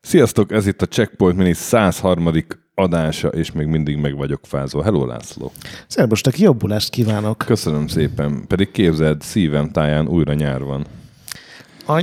[0.00, 2.28] Sziasztok, ez itt a Checkpoint Mini 103.
[2.74, 4.82] adása, és még mindig meg vagyok fázva.
[4.82, 5.52] Hello, László!
[5.86, 7.38] Szerbus, neki jobbulást kívánok!
[7.46, 10.86] Köszönöm szépen, pedig képzeld, szívem táján újra nyár van.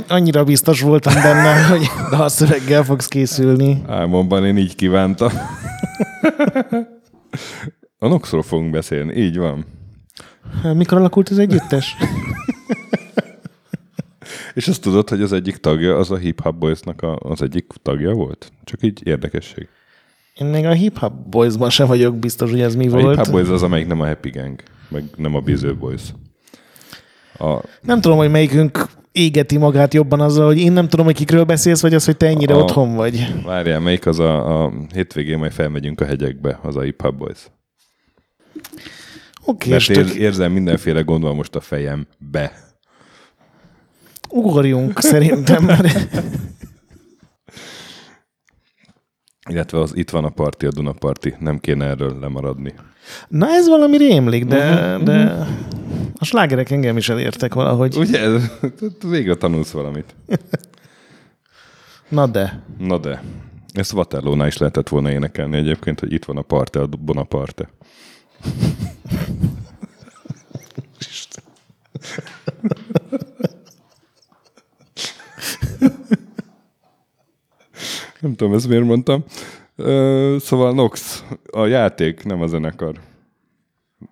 [0.07, 3.81] Annyira biztos voltam benne, hogy a szöveggel fogsz készülni.
[3.87, 5.31] Álmomban én így kívántam.
[8.05, 9.65] A Noxról fogunk beszélni, így van.
[10.73, 11.95] Mikor alakult az együttes?
[14.53, 17.66] És azt tudod, hogy az egyik tagja az a Hip Hop Boysnak a, az egyik
[17.81, 18.52] tagja volt?
[18.63, 19.67] Csak így érdekesség.
[20.35, 23.16] Én még a Hip Hop Boysban sem vagyok biztos, hogy ez mi A volt.
[23.16, 26.02] Hip Hop Boys az, amelyik nem a Happy Gang, meg nem a Biző Boys.
[27.39, 31.44] A, Nem tudom, hogy melyikünk égeti magát jobban azzal, hogy én nem tudom, hogy kikről
[31.44, 33.33] beszélsz, vagy az, hogy te ennyire A- otthon vagy.
[33.45, 37.39] várjál, melyik az a, a hétvégén majd felmegyünk a hegyekbe, az a Hip Hop Boys.
[39.45, 42.52] Oké, Mert és tök, érzem mindenféle gondol most a fejembe.
[44.30, 45.70] ugorjunk szerintem,
[49.50, 51.36] Illetve az itt van a parti, a Duna parti.
[51.39, 52.73] Nem kéne erről lemaradni.
[53.28, 55.47] Na ez valami rémlik, de, Mhm, de
[56.17, 57.95] a slágerek engem is elértek valahogy.
[57.97, 58.30] Ugye?
[59.09, 60.16] Végre tanulsz valamit.
[62.09, 62.64] Na de.
[62.78, 63.23] Na de.
[63.73, 67.69] Ezt Waterloo-nál is lehetett volna énekelni egyébként, hogy itt van a parte, a Bonaparte.
[78.19, 79.23] Nem tudom, ezt miért mondtam.
[79.75, 82.95] Ö, Szóval Nox, a játék, nem a zenekar.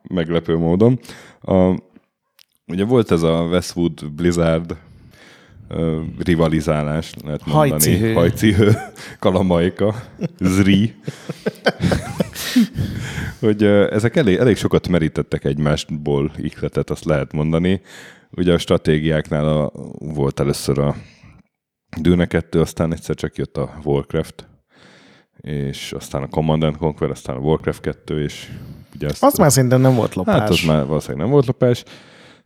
[0.09, 0.99] Meglepő módon.
[1.41, 1.77] A,
[2.67, 4.75] ugye volt ez a Westwood Blizzard
[5.67, 7.69] ö, rivalizálás, lehet mondani.
[7.69, 8.13] Hajcihő.
[8.13, 8.71] Hajcihő.
[9.19, 9.95] Kalamajka.
[10.39, 10.95] Zri.
[13.43, 17.81] Hogy ezek elég, elég sokat merítettek egymásból ihletet, azt lehet mondani.
[18.31, 20.95] Ugye a stratégiáknál a, volt először a
[22.01, 24.47] Dune 2, aztán egyszer csak jött a Warcraft,
[25.41, 28.51] és aztán a Command and Conquer, aztán a Warcraft 2, és
[28.95, 30.39] ugye ezt, Az már szerintem nem volt lopás.
[30.39, 31.83] Hát az már valószínűleg nem volt lopás,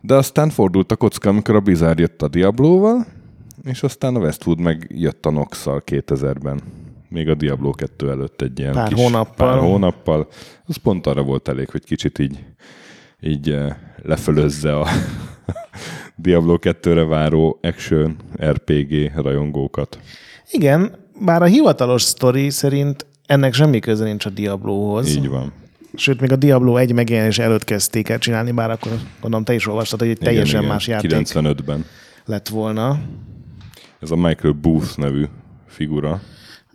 [0.02, 3.06] de aztán fordult a kocka, amikor a Blizzard jött a Diablo-val,
[3.64, 6.62] és aztán a Westwood meg jött a Nox-szal 2000-ben.
[7.10, 9.52] Még a Diablo 2 előtt egy ilyen Pár kis, hónappal.
[9.52, 10.28] Pár hónappal.
[10.66, 12.46] Az pont arra volt elég, hogy kicsit így,
[13.22, 14.88] így eh, lefölözze a
[16.16, 20.00] Diablo 2-re váró action RPG rajongókat.
[20.52, 20.96] Igen,
[21.26, 25.16] bár a hivatalos sztori szerint ennek semmi köze nincs a Diablohoz.
[25.16, 25.54] Így van.
[25.94, 28.92] Sőt, még a Diablo egy megjelenés előtt kezdték el csinálni, bár akkor
[29.22, 31.86] gondolom te is olvastad, hogy egy teljesen igen, más játék 95-ben.
[32.26, 33.00] lett volna.
[34.00, 35.26] Ez a Michael Booth nevű
[35.68, 36.22] figura.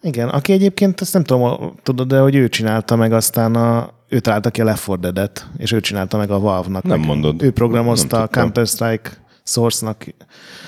[0.03, 4.21] Igen, aki egyébként, ezt nem tudom, tudod, de hogy ő csinálta meg aztán a, ő
[4.21, 6.83] találta ki a Left 4 Dead-et, és ő csinálta meg a Valve-nak.
[6.83, 7.43] Nem meg mondod.
[7.43, 8.37] Ő programozta Nem a.
[8.37, 9.11] Counter-Strike
[9.45, 10.15] Source-nak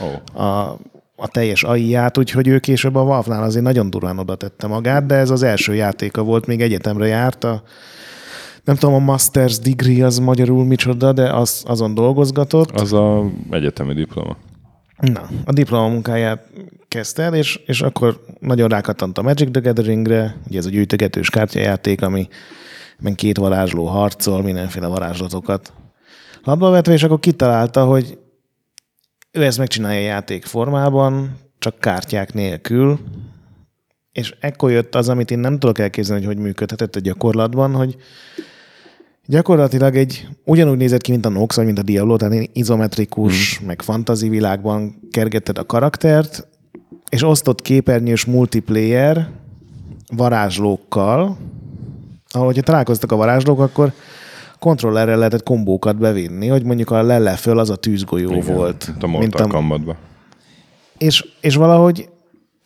[0.03, 0.79] Ó, a,
[1.17, 5.15] a teljes AI-ját, úgyhogy ő később a Valve-nál azért nagyon durván oda tette magát, de
[5.15, 7.45] ez az első játéka volt, még egyetemre járt.
[7.45, 7.63] A,
[8.65, 12.71] nem tudom, a Master's Degree az magyarul micsoda, de az, azon dolgozgatott.
[12.71, 14.37] az a egyetemi diploma.
[15.01, 16.47] Na, a diplomamunkáját
[16.95, 21.31] kezdte el, és, és akkor nagyon rákattant a Magic the Gatheringre, ugye ez a gyűjtögetős
[21.31, 22.29] kártyajáték, ami
[23.15, 25.73] két varázsló harcol, mindenféle varázslatokat
[26.43, 28.19] labba vetve, és akkor kitalálta, hogy
[29.31, 32.99] ő ezt megcsinálja játék formában, csak kártyák nélkül,
[34.13, 37.97] és ekkor jött az, amit én nem tudok elképzelni, hogy hogy működhetett a gyakorlatban, hogy
[39.27, 43.67] Gyakorlatilag egy ugyanúgy nézett ki, mint a Nox, vagy mint a Diablo, tehát izometrikus, mm.
[43.67, 46.49] meg fantazi világban kergetted a karaktert,
[47.15, 49.29] és osztott képernyős multiplayer
[50.17, 51.37] varázslókkal,
[52.29, 53.93] ahol, hogyha találkoztak a varázslók, akkor
[54.59, 58.93] kontrollerrel lehetett kombókat bevinni, hogy mondjuk a lelle föl az a tűzgolyó Igen, volt.
[59.01, 59.97] Mint a Mortal
[60.99, 62.09] és, és valahogy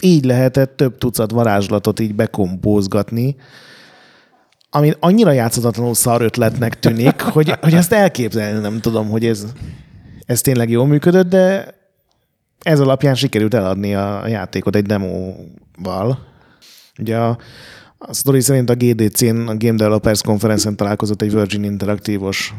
[0.00, 3.36] így lehetett több tucat varázslatot így bekompózgatni,
[4.70, 9.46] ami annyira játszhatatlanul szar ötletnek tűnik, hogy, hogy ezt elképzelni nem tudom, hogy ez,
[10.26, 11.76] ez tényleg jól működött, de
[12.62, 16.18] ez alapján sikerült eladni a játékot egy demóval.
[16.98, 17.38] Ugye a,
[17.98, 22.54] a sztori szerint a GDC-n, a Game Developers Conference-en találkozott egy Virgin Interaktívos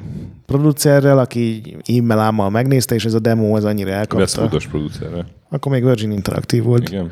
[0.46, 1.62] producerrel, aki
[1.98, 4.18] e-mail ámmal megnézte, és ez a demo az annyira elkapta.
[4.18, 5.26] Westwoodos producerre.
[5.50, 6.90] Akkor még Virgin Interaktív volt.
[6.90, 7.12] Igen,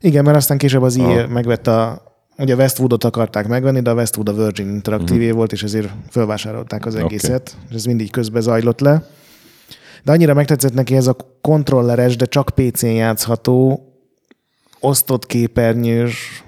[0.00, 0.24] Igen.
[0.24, 1.10] Mert aztán később az Ah.
[1.16, 2.04] EA megvette a
[2.38, 5.22] Ugye a Westwoodot akarták megvenni, de a Westwood a Virgin Interaktívé Mhm.
[5.24, 5.36] uh-huh.
[5.36, 7.66] volt, és ezért felvásárolták az egészet, okay.
[7.68, 9.06] és ez mindig közbe zajlott le.
[10.06, 13.88] De annyira megtetszett neki ez a kontrolleres, de csak PC-n játszható,
[14.80, 16.44] osztott képernyős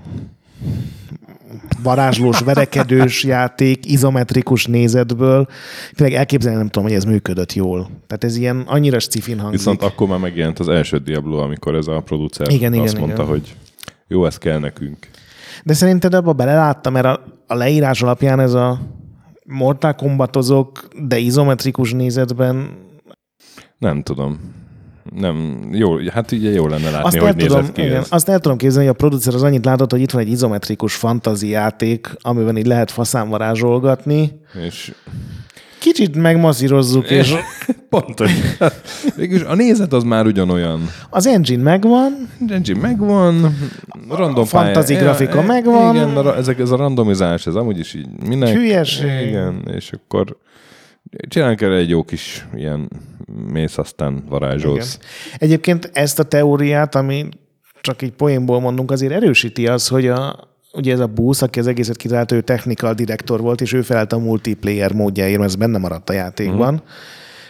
[1.83, 5.47] varázslós, verekedős játék, izometrikus nézetből.
[5.95, 7.91] Tényleg elképzelni nem tudom, hogy ez működött jól.
[8.07, 9.59] Tehát ez ilyen annyira scifin hangzik.
[9.59, 13.23] Viszont akkor már megjelent az első Diablo, amikor ez a producer Igen, azt igen, mondta,
[13.23, 13.35] igen.
[13.35, 13.57] hogy
[14.09, 15.09] jó, ez kell nekünk.
[15.65, 18.81] De szerinted abba beleláttam, mert a, a leírás alapján ez a
[19.45, 22.87] Mortal Kombatozok, de izometrikus nézetben
[23.79, 24.39] Nem tudom.
[25.17, 28.07] Nem, jó, hát ugye jó lenne látni, azt hogy tudom, nézett ki igen, ez.
[28.11, 30.95] azt el tudom képzelni, hogy a producer az annyit látott, hogy itt van egy izometrikus
[30.95, 34.41] fantazi játék, amiben így lehet faszán varázsolgatni.
[34.67, 34.93] És
[35.79, 37.35] Kicsit megmasszírozzuk, és
[37.91, 38.33] pontos.
[39.17, 40.81] Végülis a nézet az már ugyanolyan.
[41.11, 43.57] az engine megvan, Engine megvan,
[44.09, 45.95] random fantasy pálya- grafika e- megvan.
[45.95, 48.55] Igen, a, ezek, ez a randomizálás, ez amúgy is így minek.
[48.55, 49.27] Hülyeség.
[49.27, 50.37] Igen, és akkor
[51.29, 52.91] csinálunk erre egy jó kis ilyen
[53.53, 54.25] mész, aztán Igen.
[54.29, 54.99] varázsolsz.
[55.39, 57.29] Egyébként ezt a teóriát, ami
[57.81, 61.67] csak egy poénból mondunk, azért erősíti az, hogy a, ugye ez a Booth, aki az
[61.67, 65.79] egészet kitalálta, ő technical direktor volt, és ő felelt a multiplayer módjáért, mert ez benne
[65.79, 66.75] maradt a játékban.
[66.75, 66.89] Uh-huh.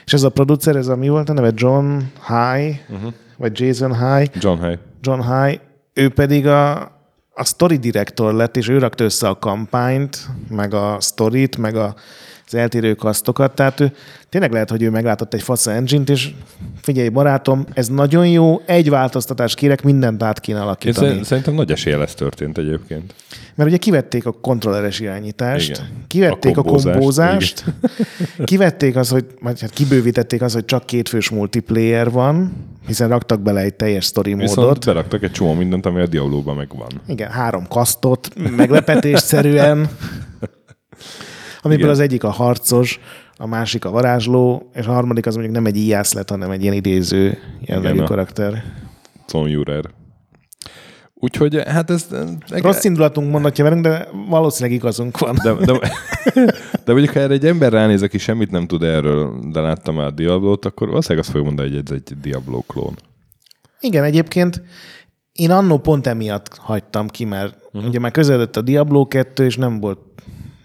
[0.04, 1.52] És ez a producer, ez a mi volt a neve?
[1.54, 1.96] John
[2.26, 3.12] High, uh-huh.
[3.36, 4.78] vagy Jason High, John Hay.
[5.00, 5.60] John High,
[5.92, 6.80] ő pedig a,
[7.34, 11.94] a story director lett, és ő rakta össze a kampányt, meg a storyt, meg a,
[12.52, 13.92] az eltérő kasztokat, tehát ő,
[14.28, 16.30] tényleg lehet, hogy ő meglátott egy fasza engine-t, és
[16.82, 21.06] figyelj barátom, ez nagyon jó, egy változtatás kérek, mindent át kéne Én alakítani.
[21.06, 23.14] szerint- szerintem nagy esélye ez történt egyébként.
[23.54, 25.86] Mert ugye kivették a kontrolleres irányítást, Igen.
[26.06, 27.64] kivették a, A kombózást, kombózást,
[28.44, 32.52] kivették az, hogy, vagy hát kibővítették az, hogy csak kétfős multiplayer van,
[32.86, 34.84] hiszen raktak bele egy teljes story Viszont módot.
[34.84, 36.88] beraktak egy csomó mindent, ami a Diablo-ban megvan.
[37.06, 39.88] Igen, három kasztot, meglepetésszerűen,
[41.60, 41.92] amiből Igen.
[41.92, 43.00] az egyik a harcos,
[43.36, 46.62] a másik a varázsló, és a harmadik az mondjuk nem egy íjász lett, hanem egy
[46.62, 48.62] ilyen idéző jellegű karakter.
[49.26, 49.84] Tom Jurer.
[51.20, 52.06] Úgyhogy hát ez...
[52.48, 55.36] Rossz indulatunk mondhatja velünk, de valószínűleg igazunk van.
[55.42, 55.78] De, de,
[56.84, 60.06] de mondjuk, ha erre egy ember ránéz, aki semmit nem tud erről, de látta már
[60.06, 62.94] a Diablo-t, akkor valószínűleg azt fogja mondani, hogy ez egy Diablo klón.
[63.80, 64.62] Igen, egyébként
[65.32, 67.88] én annó pont emiatt hagytam ki, mert uh-huh.
[67.88, 69.98] ugye már közeledett a Diablo 2, és nem volt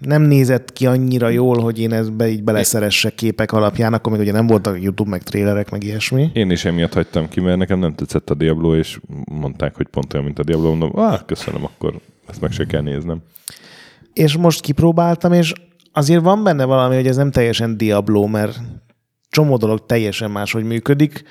[0.05, 4.31] nem nézett ki annyira jól, hogy én ezbe így beleszeressek képek alapján, akkor még ugye
[4.31, 6.29] nem voltak YouTube, meg trélerek, meg ilyesmi.
[6.33, 8.99] Én is emiatt hagytam ki, mert nekem nem tetszett a Diablo, és
[9.31, 11.93] mondták, hogy pont olyan, mint a Diablo, mondom, ah, köszönöm, akkor
[12.27, 13.21] ezt meg se kell néznem.
[14.13, 15.53] És most kipróbáltam, és
[15.91, 18.59] azért van benne valami, hogy ez nem teljesen Diablo, mert
[19.29, 21.23] csomó dolog teljesen máshogy működik.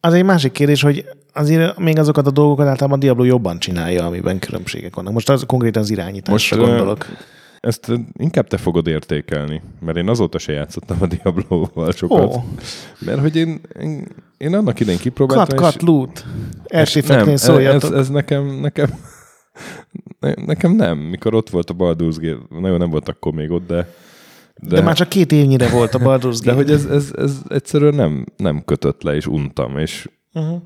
[0.00, 4.06] Az egy másik kérdés, hogy azért még azokat a dolgokat általában a Diablo jobban csinálja,
[4.06, 5.12] amiben különbségek vannak.
[5.12, 7.06] Most az konkrétan az irányításra Most, gondolok.
[7.60, 12.34] Ezt inkább te fogod értékelni, mert én azóta se játszottam a Diablo-val sokat.
[12.36, 12.42] Ó.
[12.98, 14.06] Mert hogy én, én,
[14.38, 16.24] én annak idején kipróbáltam, Cut, cut, loot.
[16.64, 17.94] Ersifeknél nem, ez, szóljatok.
[17.94, 18.90] ez nekem, nekem,
[20.20, 20.98] ne- nekem nem.
[20.98, 23.94] Mikor ott volt a Baldur's Gate, nagyon nem volt akkor még ott, de...
[24.60, 26.54] De, de már csak két évnyire volt a Baldur's de Gate.
[26.54, 30.62] hogy ez, ez, ez egyszerűen nem, nem kötött le, és untam, és Uh-huh.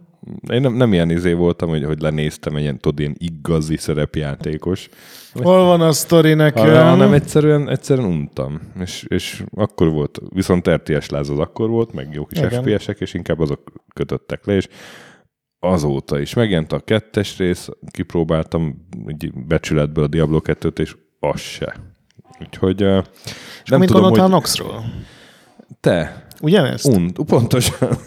[0.52, 4.88] Én nem, nem ilyen izé voltam, hogy, hogy lenéztem egy ilyen, tudod, ilyen igazi szerepjátékos,
[5.32, 6.84] Hol van a sztori nekem?
[6.88, 8.60] hanem, egyszerűen, egyszerűen untam.
[8.80, 12.62] És, és akkor volt, viszont RTS láz az akkor volt, meg jó kis Igen.
[12.62, 14.68] FPS-ek, és inkább azok kötöttek le, és
[15.58, 21.74] azóta is megjelent a kettes rész, kipróbáltam egy becsületből a Diablo 2-t, és az se.
[22.40, 23.04] Úgyhogy uh,
[23.64, 24.84] És nem tudom, hogy a Noxról?
[25.80, 26.86] te, Ugyanezt?
[26.86, 27.88] unt, pontosan.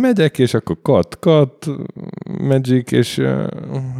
[0.00, 1.66] Megyek, és akkor kat, kat,
[2.40, 3.46] Magic, és uh,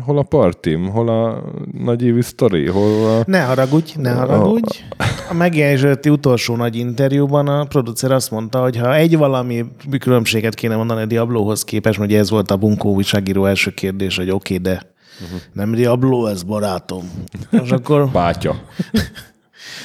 [0.05, 3.23] hol a partim, hol a nagyívű sztori, hol a...
[3.27, 4.85] Ne haragudj, ne haragudj.
[5.31, 9.65] A megjelenés előtti utolsó nagy interjúban a producer azt mondta, hogy ha egy valami
[9.99, 14.31] különbséget kéne mondani a Diablohoz képest, hogy ez volt a bunkó újságíró első kérdés, hogy
[14.31, 14.83] oké, okay, de
[15.25, 15.41] uh-huh.
[15.53, 17.13] nem Diablo, ez barátom.
[17.51, 18.55] És akkor Bátya.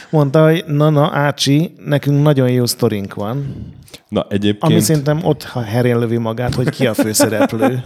[0.09, 3.67] mondta, hogy na, na, Ácsi, nekünk nagyon jó sztorink van,
[4.09, 4.71] Na egyébként...
[4.71, 7.83] ami szerintem ott ha herén lövi magát, hogy ki a főszereplő.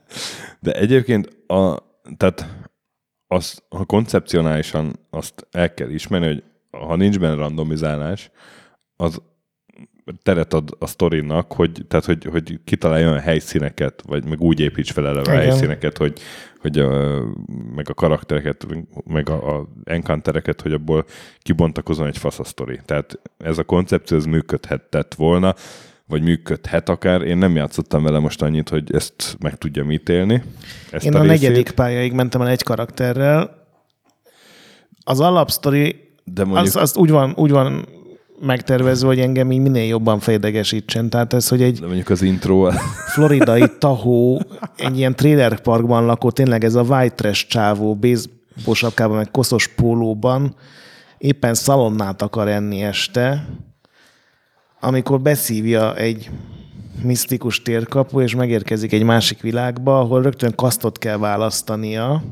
[0.60, 1.78] De egyébként a,
[2.16, 2.46] tehát
[3.26, 8.30] az, ha koncepcionálisan azt el kell ismerni, hogy ha nincs benne randomizálás,
[8.96, 9.22] az
[10.22, 14.92] teret ad a sztorinak, hogy, tehát, hogy, hogy kitalálja olyan helyszíneket, vagy meg úgy építs
[14.92, 15.48] fel eleve a Igen.
[15.48, 16.20] helyszíneket, hogy,
[16.58, 17.20] hogy a,
[17.74, 18.66] meg a karaktereket,
[19.04, 21.04] meg a, a encountereket, hogy abból
[21.38, 22.80] kibontakozon egy fasz a sztori.
[22.84, 25.54] Tehát ez a koncepció, ez működhetett volna,
[26.06, 27.22] vagy működhet akár.
[27.22, 30.42] Én nem játszottam vele most annyit, hogy ezt meg tudjam ítélni.
[30.90, 31.40] Ezt Én a, részét.
[31.40, 33.58] negyedik pályáig mentem el egy karakterrel.
[35.04, 37.86] Az alapsztori, De mondjuk, az, az úgy, van, úgy van
[38.40, 41.10] megtervezve, hogy engem így minél jobban fejdegesítsen.
[41.10, 42.70] Tehát ez, hogy egy de mondjuk az intro,
[43.12, 44.42] floridai tahó,
[44.76, 48.28] egy ilyen trailer parkban lakó, tényleg ez a white trash csávó, base,
[48.64, 50.54] posapkában, meg koszos pólóban
[51.20, 53.48] éppen szalonnát akar enni este,
[54.80, 56.30] amikor beszívja egy
[57.02, 62.22] misztikus térkapu, és megérkezik egy másik világba, ahol rögtön kasztot kell választania,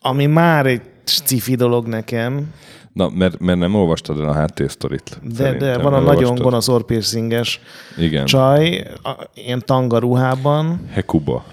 [0.00, 2.52] ami már egy cifi dolog nekem.
[2.92, 5.18] Na, mert, mert nem olvastad el a háttérsztorit.
[5.36, 7.60] De, de van a nagyon gonosz orpiercinges
[7.98, 8.24] Igen.
[8.26, 11.44] csaj, a, ilyen tanga ruhában, Hekuba.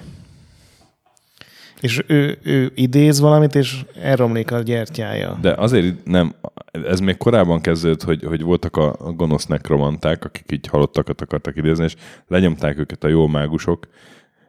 [1.82, 5.38] és ő, ő idéz valamit, és elromlik a gyertyája.
[5.42, 6.36] De azért nem,
[6.72, 11.56] ez még korábban kezdődött, hogy, hogy voltak a a gonosz nekromanták, akik így halottakat akartak
[11.56, 11.96] idézni, és
[12.27, 13.88] lenyomták őket a jó mágusok.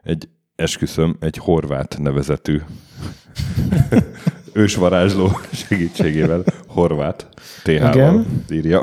[0.03, 2.61] Egy, esküszöm, egy horvát nevezetű
[4.57, 5.31] ősvarázsló
[5.67, 6.43] segítségével.
[6.67, 7.27] Horvát.
[7.63, 8.25] TH-val Igen.
[8.51, 8.81] írja.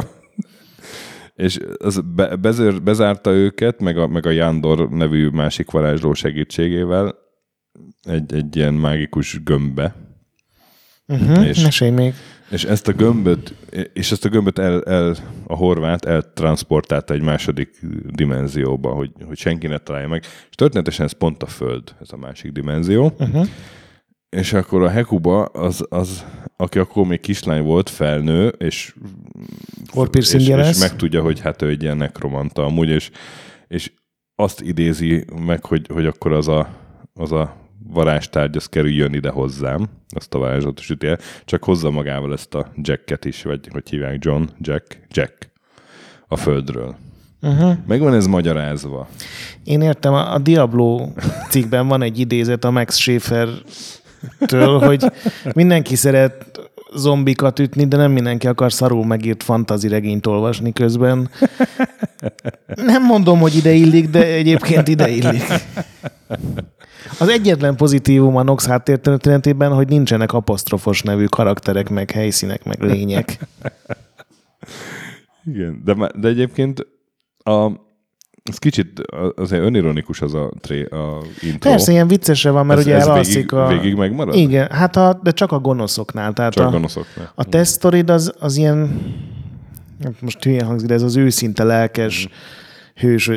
[1.34, 7.14] És az be, bezör, bezárta őket, meg a, meg a Jándor nevű másik varázsló segítségével
[8.02, 9.94] egy, egy ilyen mágikus gömbbe,
[11.08, 12.14] Uh-huh, és- Mesélj még.
[12.50, 13.54] és ezt a gömböt,
[13.92, 15.16] és ezt a gömböt el, el,
[15.46, 20.22] a horvát eltransportálta egy második dimenzióba, hogy, hogy senki ne találja meg.
[20.48, 23.12] És történetesen ez pont a Föld, ez a másik dimenzió.
[23.18, 23.46] Uh-huh.
[24.34, 26.24] És akkor a Hekuba, az, az,
[26.56, 28.94] aki akkor még kislány volt, felnő, és,
[30.12, 30.80] és, és lesz.
[30.80, 33.10] megtudja, hogy hát ő egy ilyen nekromanta amúgy, és,
[33.68, 33.92] és
[34.34, 36.68] azt idézi meg, hogy, hogy akkor az a,
[37.14, 37.56] az a
[37.88, 42.72] varázstárgy, az kerüljön ide hozzám, azt a varázslatos üti el, csak hozza magával ezt a
[42.76, 45.50] Jacket is, vagy hogy hívják John, Jack, Jack
[46.28, 46.96] a földről.
[47.42, 47.76] Uh-huh.
[47.86, 49.08] Megvan ez magyarázva.
[49.64, 51.08] Én értem, a a Diablo
[51.50, 52.98] cikkben van egy idézet a Max
[54.24, 55.04] Schaefer-től, hogy
[55.54, 56.60] mindenki szeret
[56.94, 61.30] zombikat ütni, de nem mindenki akar szarul megírt fantazi regényt olvasni közben.
[62.74, 65.42] Nem mondom, hogy ide illik, de egyébként ide illik.
[67.18, 73.38] Az egyetlen pozitívum a Nox háttértörténetében, hogy nincsenek apostrofos nevű karakterek, meg helyszínek, meg lények.
[75.44, 76.86] Igen, de, de egyébként
[77.42, 77.70] a,
[78.50, 79.00] ez kicsit
[79.36, 81.70] azért önironikus az a, tré, a intro.
[81.70, 83.66] Persze, ilyen viccese van, mert ez, ugye ez elalszik végig, a...
[83.66, 84.34] végig megmarad?
[84.34, 86.32] Igen, hát a, de csak a gonoszoknál.
[86.32, 87.32] Tehát Csak a, gonoszoknál.
[87.34, 89.00] a te sztorid az, az ilyen,
[90.02, 92.28] hát most hülyén hangzik, de ez az őszinte lelkes
[92.94, 93.30] hős.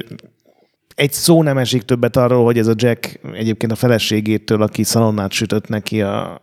[0.95, 5.31] Egy szó nem esik többet arról, hogy ez a Jack egyébként a feleségétől, aki szalonnát
[5.31, 6.41] sütött neki a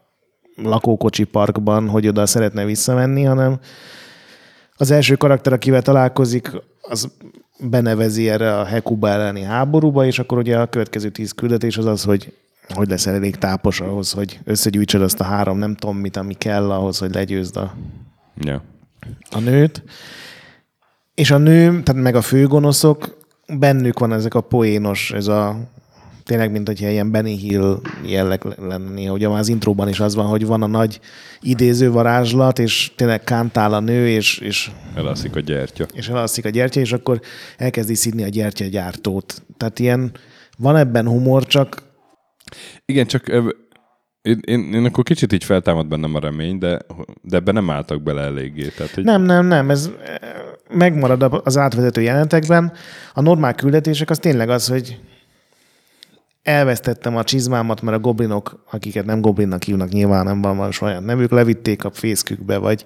[0.57, 3.59] lakókocsi parkban, hogy oda szeretne visszamenni, hanem
[4.77, 7.09] az első karakter, akivel találkozik, az
[7.61, 12.05] benevezi erre a Hekuba elleni háborúba, és akkor ugye a következő tíz küldetés az az,
[12.05, 12.33] hogy
[12.69, 16.71] hogy leszel elég tápos ahhoz, hogy összegyűjtsed azt a három, nem tudom mit, ami kell
[16.71, 17.75] ahhoz, hogy legyőzd a,
[18.37, 18.63] Ja.
[19.31, 19.83] a nőt.
[21.15, 23.17] És a nő, tehát meg a főgonoszok,
[23.59, 25.57] bennük van ezek a poénos, ez a
[26.25, 29.13] tényleg, mint hogyha ilyen Benny Hill jelleg lenne.
[29.13, 31.01] Ugye már az intróban is az van, hogy van a nagy
[31.41, 35.87] idéző varázslat, és tényleg kántál a nő, és, és, Elalszik a gyertya.
[35.93, 37.21] és elalszik a gyertya, és akkor
[37.57, 39.43] elkezdi szidni a gyertyagyártót.
[39.57, 40.13] Tehát ilyen,
[40.59, 41.83] van ebben humor, csak
[42.85, 43.29] Igen, csak
[44.23, 46.79] én, én, én akkor kicsit így feltámad bennem a remény, de,
[47.23, 48.69] de ebben nem álltak bele eléggé.
[48.69, 50.29] Tehát, hogy Nem, nem, nem, ez eh,
[50.71, 52.73] megmarad az átvezető jelentekben.
[53.15, 55.01] A normál küldetések az tényleg az, hogy
[56.45, 61.05] elvesztettem a csizmámat, mert a goblinok, akiket nem goblinnak hívnak, nyilván nem van, van saját
[61.05, 62.85] nevük, levitték a fészkükbe, vagy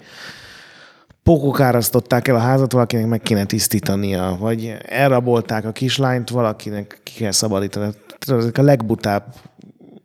[1.23, 7.13] pókok árasztották el a házat, valakinek meg kéne tisztítania, vagy elrabolták a kislányt, valakinek ki
[7.13, 7.93] kell szabadítani.
[8.27, 9.35] Ezek a legbutább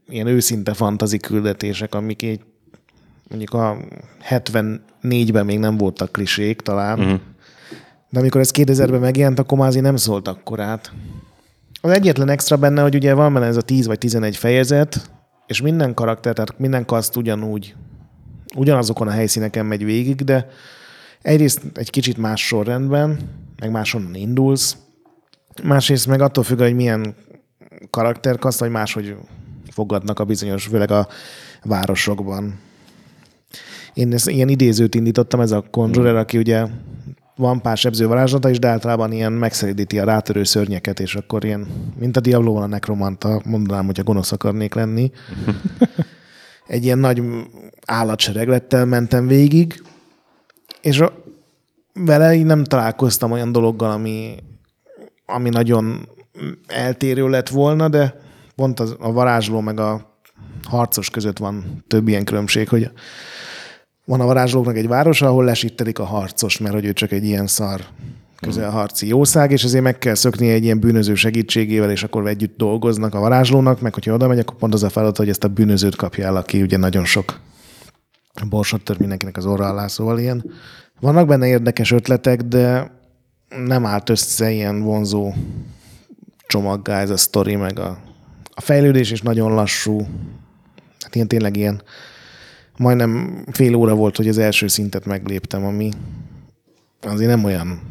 [0.07, 2.41] ilyen őszinte fantazi küldetések, amik így
[3.29, 3.77] mondjuk a
[4.29, 7.19] 74-ben még nem voltak klisék talán, uh-huh.
[8.09, 10.91] de amikor ez 2000-ben megjelent, akkor már azért nem szólt akkorát.
[11.85, 15.09] Az egyetlen extra benne, hogy ugye van benne ez a 10 vagy 11 fejezet,
[15.45, 17.75] és minden karakter, tehát minden kaszt ugyanúgy,
[18.55, 20.47] ugyanazokon a helyszíneken megy végig, de
[21.21, 23.19] egyrészt egy kicsit más sorrendben,
[23.59, 24.77] meg máshonnan indulsz,
[25.63, 27.15] másrészt meg attól függ, hogy milyen
[27.89, 29.15] karakterkaszt, vagy máshogy
[29.69, 31.07] fogadnak a bizonyos, főleg a
[31.63, 32.59] városokban.
[33.93, 36.65] Én ezt, ilyen idézőt indítottam, ez a Conjurer, aki ugye
[37.35, 41.67] van pár sebző varázslata is, de általában ilyen megszeridíti a rátörő szörnyeket, és akkor ilyen,
[41.99, 45.11] mint a Diablo van a nekromanta, mondanám, hogy a gonosz akarnék lenni.
[46.67, 47.21] Egy ilyen nagy
[47.85, 49.83] állatsereglettel mentem végig,
[50.81, 51.13] és a,
[51.93, 54.35] vele így nem találkoztam olyan dologgal, ami,
[55.25, 56.09] ami nagyon
[56.67, 58.15] eltérő lett volna, de
[58.55, 60.17] pont az, a varázsló meg a
[60.63, 62.91] harcos között van több ilyen különbség, hogy
[64.05, 67.47] van a varázslóknak egy város, ahol lesittelik a harcos, mert hogy ő csak egy ilyen
[67.47, 67.81] szar
[68.39, 73.13] közelharci jószág, és ezért meg kell szökni egy ilyen bűnöző segítségével, és akkor együtt dolgoznak
[73.13, 75.95] a varázslónak, meg hogyha oda megy, akkor pont az a feladat, hogy ezt a bűnözőt
[75.95, 77.39] kapja el, aki ugye nagyon sok
[78.49, 80.43] borsot tört mindenkinek az orra alá, szóval ilyen.
[80.99, 82.91] Vannak benne érdekes ötletek, de
[83.65, 85.33] nem állt össze ilyen vonzó
[86.47, 87.97] csomaggá ez a sztori, meg a,
[88.53, 90.07] a fejlődés is nagyon lassú.
[90.99, 91.81] Hát ilyen tényleg ilyen
[92.77, 95.91] majdnem fél óra volt, hogy az első szintet megléptem, ami
[97.01, 97.81] azért nem olyan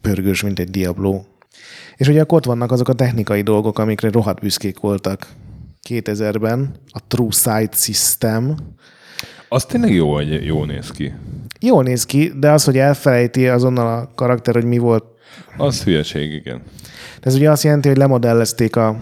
[0.00, 1.22] pörgős, mint egy Diablo.
[1.96, 5.26] És ugye akkor ott vannak azok a technikai dolgok, amikre rohadt büszkék voltak
[5.88, 6.74] 2000-ben.
[6.88, 8.56] A True Sight System.
[9.48, 11.12] Az tényleg jó, hogy jó néz ki.
[11.60, 15.04] Jól néz ki, de az, hogy elfelejti azonnal a karakter, hogy mi volt.
[15.56, 16.62] Az hülyeség, igen.
[17.20, 19.00] De ez ugye azt jelenti, hogy lemodellezték a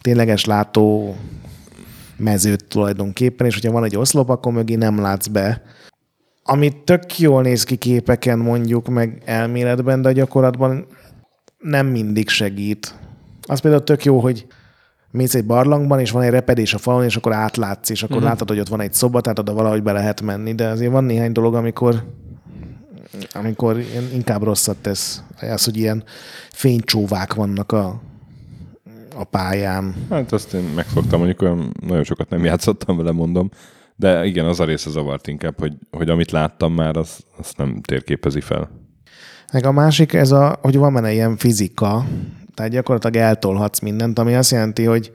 [0.00, 1.16] tényleges látó
[2.20, 5.62] mezőt tulajdonképpen, és hogyha van egy oszlop, akkor mögé nem látsz be.
[6.42, 10.86] Ami tök jól néz ki képeken mondjuk, meg elméletben, de a gyakorlatban
[11.58, 12.94] nem mindig segít.
[13.46, 14.46] Az például tök jó, hogy
[15.10, 18.30] mész egy barlangban, és van egy repedés a falon, és akkor átlátsz, és akkor uh-huh.
[18.30, 21.04] látod, hogy ott van egy szoba, tehát oda valahogy be lehet menni, de azért van
[21.04, 22.04] néhány dolog, amikor
[23.32, 25.22] amikor inkább rosszat tesz.
[25.40, 26.04] Az, hogy ilyen
[26.52, 28.00] fénycsóvák vannak a,
[29.20, 29.94] a pályán.
[30.10, 33.50] Hát azt én megfogtam, mondjuk olyan nagyon sokat nem játszottam vele, mondom.
[33.96, 37.80] De igen, az a része zavart inkább, hogy, hogy amit láttam már, az, azt nem
[37.80, 38.70] térképezi fel.
[39.52, 42.04] Meg a másik, ez a, hogy van benne ilyen fizika,
[42.54, 45.12] tehát gyakorlatilag eltolhatsz mindent, ami azt jelenti, hogy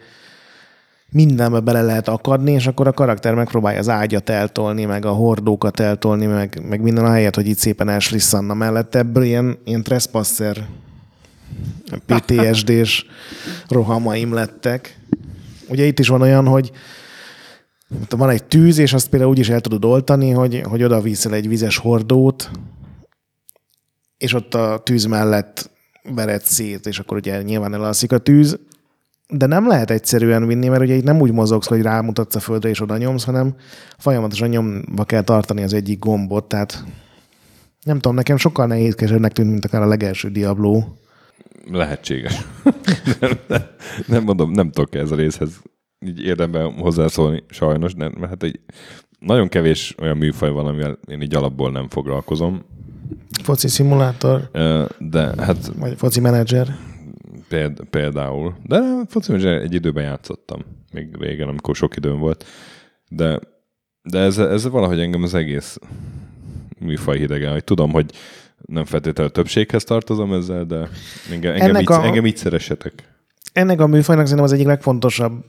[1.10, 5.80] mindenbe bele lehet akadni, és akkor a karakter megpróbálja az ágyat eltolni, meg a hordókat
[5.80, 8.96] eltolni, meg, meg minden a helyet, hogy itt szépen elslisszanna mellett.
[8.96, 10.68] Ebből ilyen, ilyen trespasser
[12.06, 13.06] PTSD-s
[13.68, 15.00] rohamaim lettek.
[15.68, 16.72] Ugye itt is van olyan, hogy
[18.10, 21.34] van egy tűz, és azt például úgy is el tudod oltani, hogy, hogy oda viszel
[21.34, 22.50] egy vizes hordót,
[24.18, 25.70] és ott a tűz mellett
[26.04, 28.60] vered szét, és akkor ugye nyilván elalszik a tűz,
[29.28, 32.70] de nem lehet egyszerűen vinni, mert ugye itt nem úgy mozogsz, hogy rámutatsz a földre
[32.70, 33.56] és oda nyomsz, hanem
[33.98, 36.84] folyamatosan nyomva kell tartani az egyik gombot, tehát
[37.84, 40.84] nem tudom, nekem sokkal nehézkesebbnek tűnt, mint akár a legelső Diablo.
[41.72, 42.42] Lehetséges.
[43.20, 43.62] nem, nem,
[44.08, 45.62] nem mondom, nem tudok ez a részhez
[46.06, 48.60] így érdemben hozzászólni, sajnos, nem, mert hát egy
[49.20, 52.66] nagyon kevés olyan műfaj van, amivel én így alapból nem foglalkozom.
[53.44, 54.50] Foci szimulátor.
[55.00, 55.72] De hát...
[55.78, 56.78] Vagy foci menedzser.
[57.48, 58.56] Péld, például.
[58.64, 60.62] De foci menedzser egy időben játszottam.
[60.92, 62.46] Még régen, amikor sok időm volt.
[63.10, 63.40] De,
[64.02, 65.78] de ez, ez valahogy engem az egész
[66.80, 68.12] műfaj hidegen, hogy tudom, hogy
[68.66, 70.90] nem feltétlenül a többséghez tartozom ezzel, de
[71.32, 73.14] engem, engem, így, a, engem így szeressetek.
[73.54, 75.44] Ennek a műfajnak szerintem az egyik legfontosabb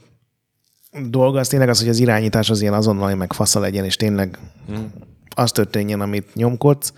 [1.09, 4.39] dolga az tényleg az, hogy az irányítás az ilyen azonnali, meg fasza legyen, és tényleg
[4.67, 4.93] hmm.
[5.35, 6.93] az történjen, amit nyomkodsz.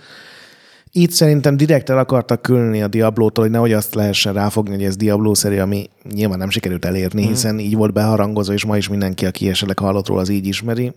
[0.91, 4.95] Itt szerintem direkt el akartak külni a Diablótól, hogy nehogy azt lehessen ráfogni, hogy ez
[4.95, 7.31] Diablo-szerű, ami nyilván nem sikerült elérni, hmm.
[7.31, 10.91] hiszen így volt beharangozva, és ma is mindenki, aki esetleg hallott róla, az így ismeri.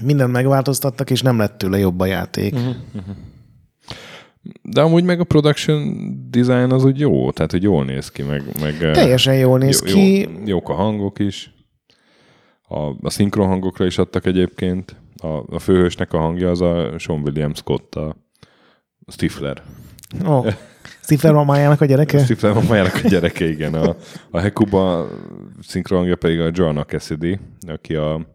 [0.00, 2.54] Mindent megváltoztattak, és nem lett tőle jobb a játék.
[2.54, 2.76] Hmm.
[4.62, 5.96] De amúgy meg a production
[6.30, 8.42] design az úgy jó, tehát hogy jól néz ki, meg...
[8.60, 10.20] meg Teljesen jól néz jó, ki.
[10.20, 11.54] Jó, jók a hangok is.
[12.68, 14.96] A, a szinkron hangokra is adtak egyébként.
[15.16, 18.16] A, a főhősnek a hangja az a Sean William Scott, a
[19.06, 19.62] Stifler.
[20.24, 20.52] Oh.
[21.02, 22.18] Stifler mamájának a gyereke?
[22.18, 23.74] A Stifler mamájának a gyereke, igen.
[23.74, 23.96] A,
[24.30, 25.08] a Hekuba
[25.88, 28.26] hangja pedig a Joanna Cassidy, aki a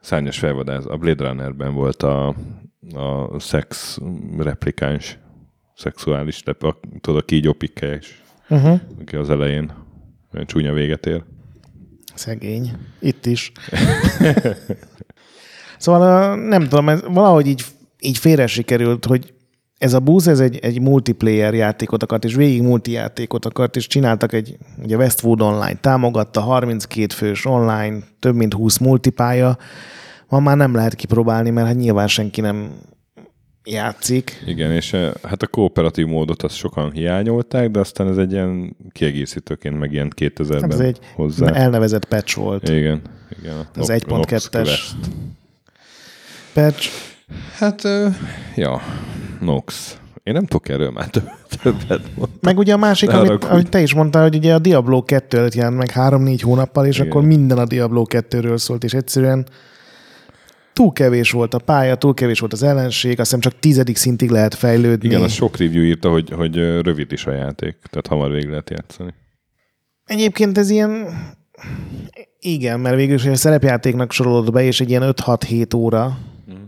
[0.00, 2.34] szárnyas felvadász, a Blade Runnerben volt a,
[2.94, 3.98] a szex
[4.38, 5.18] replikáns,
[5.76, 8.80] szexuális, a, tudod, a kígyópikkelyes, uh-huh.
[9.00, 9.72] aki az elején
[10.34, 11.22] olyan csúnya véget ér.
[12.14, 12.72] Szegény.
[13.00, 13.52] Itt is.
[15.78, 17.64] szóval nem tudom, ez valahogy így,
[18.00, 19.34] így félre sikerült, hogy
[19.78, 23.86] ez a Booz, ez egy, egy multiplayer játékot akart, és végig multi játékot akart, és
[23.86, 29.56] csináltak egy, ugye Westwood Online támogatta, 32 fős online, több mint 20 multipája,
[30.28, 32.70] ma már nem lehet kipróbálni, mert hát nyilván senki nem
[33.64, 34.42] játszik.
[34.46, 38.76] Igen, és eh, hát a kooperatív módot azt sokan hiányolták, de aztán ez egy ilyen
[38.92, 41.52] kiegészítőként meg ilyen 2000-ben hát ez egy hozzá.
[41.52, 42.68] elnevezett patch volt.
[42.68, 43.00] Igen.
[43.40, 44.80] igen az 1.2-es
[46.52, 46.88] patch.
[47.58, 47.82] Hát,
[48.54, 48.80] ja,
[49.40, 49.98] Nox.
[50.22, 51.10] Én nem tudok erről már
[51.62, 52.38] többet mondani.
[52.40, 55.54] Meg ugye a másik, amit, amit te is mondtál, hogy ugye a Diablo 2 előtt
[55.54, 57.10] jelent meg 3-4 hónappal, és Igen.
[57.10, 59.46] akkor minden a Diablo 2-ről szólt, és egyszerűen
[60.74, 64.30] túl kevés volt a pálya, túl kevés volt az ellenség, azt hiszem csak tizedik szintig
[64.30, 65.08] lehet fejlődni.
[65.08, 68.70] Igen, az sok review írta, hogy, hogy rövid is a játék, tehát hamar végig lehet
[68.70, 69.14] játszani.
[70.04, 71.08] Egyébként ez ilyen...
[72.38, 76.18] Igen, mert végül is a szerepjátéknak sorolod be, és egy ilyen 5-6-7 óra,
[76.52, 76.62] mm.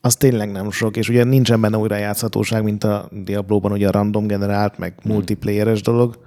[0.00, 3.90] az tényleg nem sok, és ugye nincsen benne újra játszhatóság, mint a Diablo-ban, ugye a
[3.90, 5.12] random generált, meg mm.
[5.12, 6.26] multiplayeres dolog.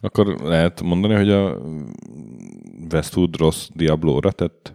[0.00, 1.58] Akkor lehet mondani, hogy a
[2.92, 4.74] Westwood rossz Diablo-ra tett?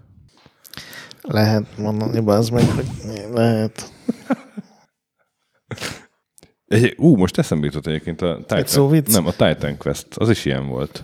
[1.21, 2.85] Lehet mondani, az meg, hogy
[3.33, 3.93] lehet.
[6.67, 9.11] Egy, ú, most eszembe jutott egyébként a Titan, vicc?
[9.11, 11.03] nem, a Titan Quest, az is ilyen volt.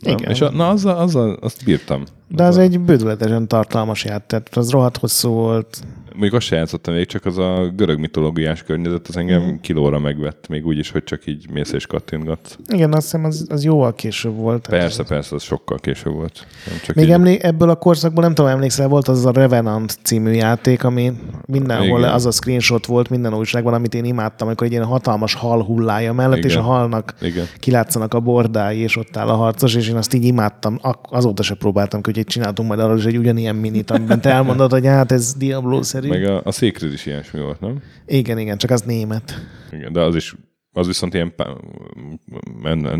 [0.00, 0.16] Nem?
[0.16, 0.30] Igen.
[0.30, 2.04] És a, na, azzal, azzal, azt bírtam.
[2.28, 5.80] De az egy bődületesen tartalmas játék, tehát az rohadt hosszú volt.
[6.18, 9.54] Még azt se játszottam még, csak az a görög mitológiás környezet, az engem Mhm.
[9.60, 12.56] kilóra megvett, még úgy is, hogy csak így mész és kattintgatsz.
[12.68, 14.62] Igen, azt hiszem az, az jóval később volt.
[14.62, 16.46] Tehát Persze, persze, az sokkal később volt.
[16.68, 19.98] Nem csak Még így, emlé- ebből a korszakból nem tudom, emlékszel, volt az a Revenant
[20.02, 21.12] című játék, ami
[21.46, 22.12] mindenhol Igen.
[22.12, 26.12] az a screenshot volt minden újságban, amit én imádtam, amikor egy ilyen hatalmas hal hullája
[26.12, 26.50] mellett, Igen.
[26.50, 27.44] és a halnak Igen.
[27.58, 30.78] kilátszanak a bordái, és ott áll a harcos, és én azt így imádtam.
[31.10, 34.70] Azóta se próbáltam hogy egy csináltunk majd arról is egy ugyanilyen minit, amiben te elmondod,
[34.70, 36.03] hogy hát ez Diablo-szerű.
[36.08, 37.82] Meg a, a Sacred is ilyesmi volt, nem?
[38.06, 39.34] Igen, igen, csak az német.
[39.72, 40.34] Igen, de az is,
[40.72, 41.34] az viszont ilyen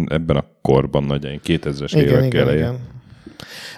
[0.08, 2.58] ebben a korban nagy, ilyen 2000-es Igen, évek igen, eleje.
[2.58, 2.78] igen.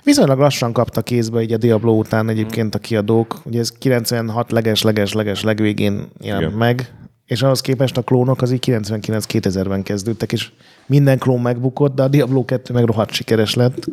[0.05, 3.41] Viszonylag lassan kapta kézbe így a Diablo után egyébként a kiadók.
[3.45, 6.59] Ugye ez 96 leges-leges-leges legvégén jelent Igen.
[6.59, 6.93] meg,
[7.27, 10.51] és ahhoz képest a klónok az így 99-2000-ben kezdődtek, és
[10.87, 13.85] minden klón megbukott, de a Diablo 2 meg rohadt sikeres lett.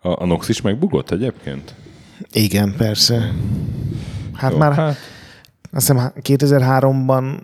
[0.00, 1.74] A, a Nox is megbugott egyébként?
[2.32, 3.32] Igen, persze.
[4.38, 4.96] Hát Jó, már hát,
[5.72, 7.38] azt hiszem 2003-ban,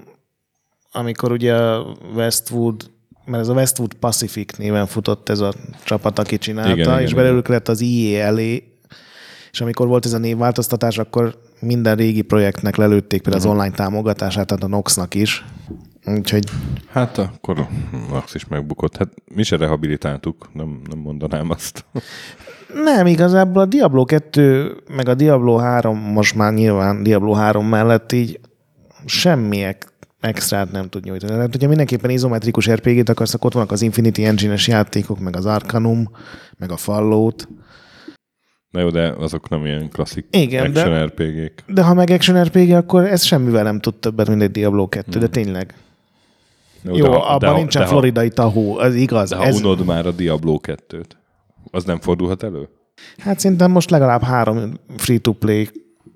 [0.92, 2.90] amikor ugye a Westwood,
[3.24, 5.52] mert ez a Westwood Pacific néven futott ez a
[5.84, 8.78] csapat, aki csinálta, Igen, igen, igen, és belőlük lett az IE elé,
[9.50, 14.46] és amikor volt ez a névváltoztatás, akkor minden régi projektnek lelőtték például az online támogatását,
[14.46, 15.44] tehát a Noxnak is.
[16.06, 16.44] Úgyhogy
[16.88, 17.66] hát akkor
[18.10, 18.96] Nox is megbukott.
[18.96, 21.84] Hát mi se rehabilitáltuk, nem, nem mondanám azt.
[22.84, 28.12] nem, igazából a Diablo 2, meg a Diablo 3, most már nyilván Diablo 3 mellett
[28.12, 28.40] így
[29.06, 31.32] semmi ex- extrát nem tud nyújtani.
[31.32, 35.46] Tehát, hogyha mindenképpen izometrikus RPG-t akarsz, akkor ott vannak az Infinity Engine-es játékok, meg az
[35.46, 36.10] Arcanum,
[36.58, 37.48] meg a Fallout.
[38.70, 41.62] Na jó, de azok nem ilyen klasszik Igen, de- action RPG-k.
[41.66, 45.18] De ha meg Action RPG, akkor ez semmivel nem tud többet, mint egy Diablo 2,
[45.18, 45.74] de tényleg.
[46.84, 49.28] Jó, de ha- abban de nincsen de floridai tahó, az igaz.
[49.28, 51.04] De ha Ez, unod már a Diablo 2-t,
[51.70, 52.68] az nem fordulhat elő?
[53.18, 55.68] hát szerintem most legalább három free-to-play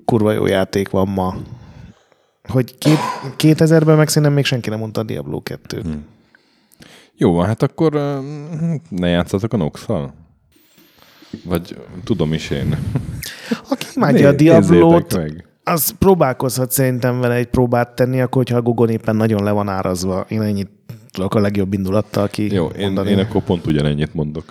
[0.04, 1.37] kurva jó játék van ma.
[2.48, 2.98] Hogy két,
[3.38, 5.81] 2000-ben meg szerintem még senki nem mondta a Diablo 2-t.
[5.83, 6.04] Hmm.
[7.16, 7.92] Jó van, hát akkor
[8.88, 9.87] ne játszatok a nox
[11.44, 12.78] Vagy tudom is én.
[13.70, 15.47] Aki imádja a Diablót, meg.
[15.68, 19.68] Az próbálkozhat szerintem vele egy próbát tenni, akkor hogyha a Google éppen nagyon le van
[19.68, 20.26] árazva.
[20.28, 20.70] Én ennyit
[21.11, 23.11] tudok a legjobb indulattal ki Jó, én, mondani.
[23.11, 24.44] én akkor pont ugyanennyit mondok.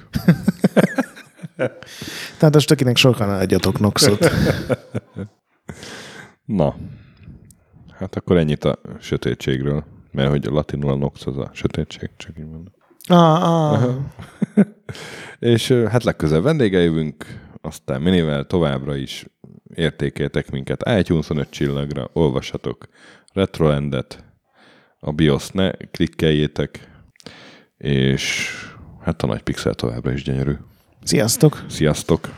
[2.38, 4.30] Tehát a stökinek sokan adjatok Noxot.
[6.46, 6.76] Na,
[7.92, 9.84] hát akkor ennyit a sötétségről.
[10.12, 12.74] Mert hogy latinul a nox az a sötétség, csak így mondom.
[13.08, 13.96] ah, ah.
[15.40, 17.26] És hát legközelebb vendége jövünk,
[17.62, 19.26] aztán minivel továbbra is
[19.78, 22.88] értékeltek minket iTunes 5 csillagra, olvassatok
[23.34, 24.24] Retrolandet,
[25.00, 26.90] a BIOS ne klikkeljétek,
[27.78, 28.50] és
[29.02, 30.54] hát a nagy pixel továbbra is gyönyörű.
[31.04, 31.64] Sziasztok!
[31.70, 32.30] Sziasztok!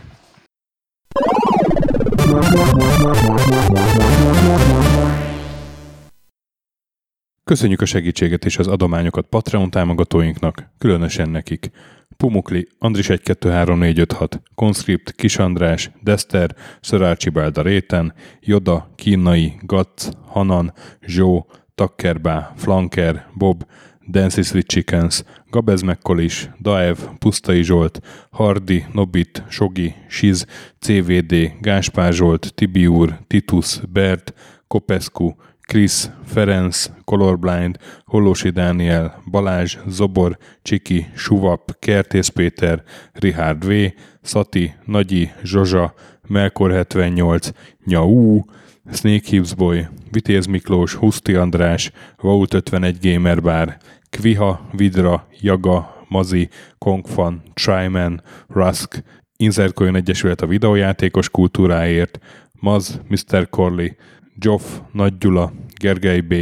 [7.43, 11.71] Köszönjük a segítséget és az adományokat Patreon támogatóinknak, különösen nekik.
[12.19, 20.73] Pumukli, Andris 123456, Conscript, Kis András, Dester, Sir Archibald a Réten, Joda, Kínai, Gatz, Hanan,
[21.07, 23.63] Zsó, Takkerbá, Flanker, Bob,
[24.11, 27.99] Dancy Sweet Chickens, Gabez Mekkolis, Daev, Pusztai Zsolt,
[28.31, 30.45] Hardi, Nobit, Sogi, Siz,
[30.79, 34.33] CVD, Gáspár Zsolt, Tibiur, Titus, Bert,
[34.67, 35.35] Kopescu,
[35.69, 43.71] Krisz, Ferenc, Colorblind, Hollósi Dániel, Balázs, Zobor, Csiki, Suvap, Kertész Péter, Richard V,
[44.21, 45.93] Szati, Nagyi, Zsozsa,
[46.27, 47.49] Melkor 78,
[47.85, 48.41] Nyau,
[48.91, 53.77] Snake Hips Boy, Vitéz Miklós, Huszti András, Vault 51 Gamer Bar,
[54.09, 59.03] Kviha, Vidra, Jaga, Mazi, Kongfan, Tryman, Rusk,
[59.37, 62.19] Inzercoin Egyesület a videójátékos kultúráért,
[62.59, 63.49] Maz, Mr.
[63.49, 63.87] Corley,
[64.39, 66.33] Joff, Nagy Gyula, Gergely B.,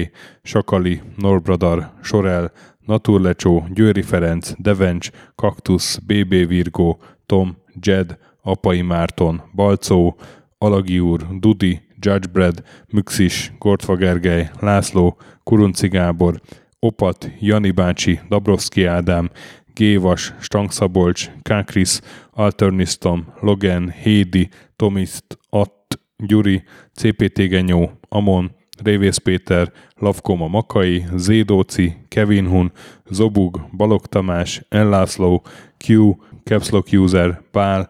[0.44, 2.52] Sakali, Norbradar, Sorel,
[2.86, 10.18] Naturlecsó, Győri Ferenc, Devencs, Kaktusz, BB Virgó, Tom, Jed, Apai Márton, Balcó,
[10.58, 16.42] Alagi úr, Dudi, Judgebred, Müxis, Gortfa Gergely, László, Kurunci Gábor,
[16.80, 19.30] Opat, Jani bácsi, Dabrowski Ádám,
[19.74, 22.00] Gévas, Stangszabolcs, Kákris,
[22.32, 25.77] Alternisztom, Logan, Hédi, Tomiszt, Att,
[26.26, 28.52] Gyuri, CPT Genyó, Amon,
[28.84, 32.72] Révész Péter, Lavkoma Makai, Zédóci, Kevin Hun,
[33.10, 35.44] Zobug, Balog Tamás, Enlászló,
[35.78, 37.90] Q, Capslock User, Pál,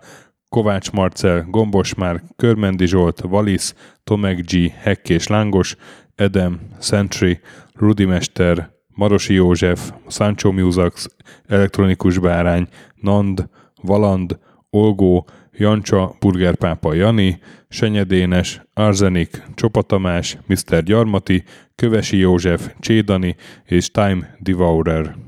[0.49, 5.75] Kovács Marcel, Gombos Márk, Körmendi Zsolt, Valisz, Tomek G, Hekkés Lángos,
[6.15, 7.39] Edem, Sentry,
[7.73, 11.07] Rudimester, Marosi József, Sancho Musax,
[11.45, 13.49] Elektronikus Bárány, Nand,
[13.81, 15.25] Valand, Olgó,
[15.58, 17.39] Jancsa, Burgerpápa Jani,
[17.70, 20.84] Senyedénes, Arzenik, Csopa Tamás, Mr.
[20.84, 21.43] Gyarmati,
[21.76, 25.26] Kövesi József, Csédani és Time Devourer.